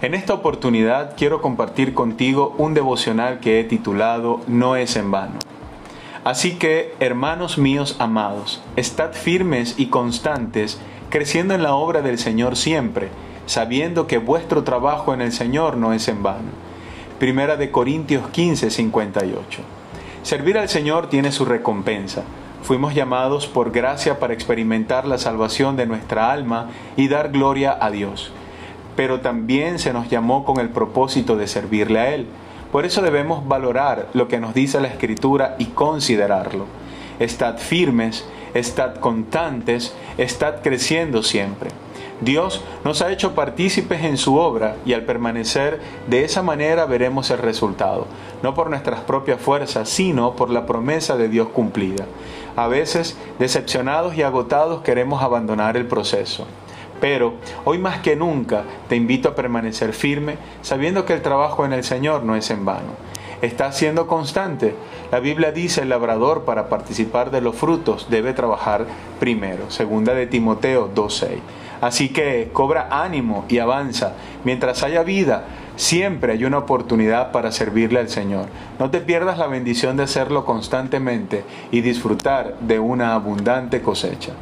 En 0.00 0.14
esta 0.14 0.32
oportunidad 0.32 1.14
quiero 1.16 1.42
compartir 1.42 1.92
contigo 1.92 2.54
un 2.56 2.72
devocional 2.72 3.40
que 3.40 3.58
he 3.58 3.64
titulado 3.64 4.40
No 4.46 4.76
es 4.76 4.94
en 4.94 5.10
vano. 5.10 5.40
Así 6.22 6.54
que, 6.54 6.94
hermanos 7.00 7.58
míos 7.58 7.96
amados, 7.98 8.62
estad 8.76 9.12
firmes 9.12 9.74
y 9.76 9.86
constantes, 9.86 10.78
creciendo 11.10 11.54
en 11.54 11.64
la 11.64 11.74
obra 11.74 12.00
del 12.00 12.18
Señor 12.18 12.54
siempre, 12.54 13.08
sabiendo 13.46 14.06
que 14.06 14.18
vuestro 14.18 14.62
trabajo 14.62 15.14
en 15.14 15.20
el 15.20 15.32
Señor 15.32 15.76
no 15.76 15.92
es 15.92 16.06
en 16.06 16.22
vano. 16.22 16.50
Primera 17.18 17.56
de 17.56 17.72
Corintios 17.72 18.28
15, 18.28 18.70
58. 18.70 19.62
Servir 20.22 20.58
al 20.58 20.68
Señor 20.68 21.08
tiene 21.08 21.32
su 21.32 21.44
recompensa. 21.44 22.22
Fuimos 22.62 22.94
llamados 22.94 23.48
por 23.48 23.72
gracia 23.72 24.20
para 24.20 24.34
experimentar 24.34 25.08
la 25.08 25.18
salvación 25.18 25.76
de 25.76 25.86
nuestra 25.86 26.30
alma 26.30 26.68
y 26.96 27.08
dar 27.08 27.32
gloria 27.32 27.76
a 27.80 27.90
Dios 27.90 28.30
pero 28.98 29.20
también 29.20 29.78
se 29.78 29.92
nos 29.92 30.10
llamó 30.10 30.44
con 30.44 30.58
el 30.58 30.70
propósito 30.70 31.36
de 31.36 31.46
servirle 31.46 32.00
a 32.00 32.12
Él. 32.12 32.26
Por 32.72 32.84
eso 32.84 33.00
debemos 33.00 33.46
valorar 33.46 34.08
lo 34.12 34.26
que 34.26 34.40
nos 34.40 34.54
dice 34.54 34.80
la 34.80 34.88
Escritura 34.88 35.54
y 35.60 35.66
considerarlo. 35.66 36.64
Estad 37.20 37.58
firmes, 37.58 38.26
estad 38.54 38.96
constantes, 38.96 39.94
estad 40.16 40.62
creciendo 40.62 41.22
siempre. 41.22 41.70
Dios 42.20 42.64
nos 42.84 43.00
ha 43.00 43.12
hecho 43.12 43.36
partícipes 43.36 44.02
en 44.02 44.16
su 44.16 44.34
obra 44.34 44.74
y 44.84 44.94
al 44.94 45.02
permanecer 45.02 45.80
de 46.08 46.24
esa 46.24 46.42
manera 46.42 46.84
veremos 46.84 47.30
el 47.30 47.38
resultado, 47.38 48.08
no 48.42 48.54
por 48.54 48.68
nuestras 48.68 48.98
propias 49.02 49.40
fuerzas, 49.40 49.88
sino 49.88 50.34
por 50.34 50.50
la 50.50 50.66
promesa 50.66 51.16
de 51.16 51.28
Dios 51.28 51.50
cumplida. 51.50 52.06
A 52.56 52.66
veces, 52.66 53.16
decepcionados 53.38 54.16
y 54.16 54.22
agotados, 54.22 54.82
queremos 54.82 55.22
abandonar 55.22 55.76
el 55.76 55.86
proceso. 55.86 56.48
Pero 57.00 57.34
hoy 57.64 57.78
más 57.78 58.00
que 58.00 58.16
nunca 58.16 58.64
te 58.88 58.96
invito 58.96 59.28
a 59.28 59.34
permanecer 59.34 59.92
firme 59.92 60.36
sabiendo 60.62 61.04
que 61.04 61.14
el 61.14 61.22
trabajo 61.22 61.64
en 61.64 61.72
el 61.72 61.84
Señor 61.84 62.24
no 62.24 62.36
es 62.36 62.50
en 62.50 62.64
vano. 62.64 63.08
Estás 63.40 63.76
siendo 63.76 64.08
constante. 64.08 64.74
La 65.12 65.20
Biblia 65.20 65.52
dice 65.52 65.82
el 65.82 65.90
labrador 65.90 66.44
para 66.44 66.68
participar 66.68 67.30
de 67.30 67.40
los 67.40 67.54
frutos 67.54 68.08
debe 68.10 68.32
trabajar 68.32 68.86
primero. 69.20 69.70
Segunda 69.70 70.12
de 70.14 70.26
Timoteo 70.26 70.92
2.6. 70.92 71.38
Así 71.80 72.08
que 72.08 72.50
cobra 72.52 72.88
ánimo 72.90 73.44
y 73.48 73.58
avanza. 73.58 74.14
Mientras 74.42 74.82
haya 74.82 75.04
vida, 75.04 75.44
siempre 75.76 76.32
hay 76.32 76.44
una 76.44 76.58
oportunidad 76.58 77.30
para 77.30 77.52
servirle 77.52 78.00
al 78.00 78.08
Señor. 78.08 78.46
No 78.80 78.90
te 78.90 79.00
pierdas 79.00 79.38
la 79.38 79.46
bendición 79.46 79.96
de 79.96 80.02
hacerlo 80.02 80.44
constantemente 80.44 81.44
y 81.70 81.80
disfrutar 81.80 82.58
de 82.58 82.80
una 82.80 83.14
abundante 83.14 83.80
cosecha. 83.80 84.32